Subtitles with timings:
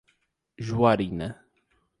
[0.67, 1.29] Juarina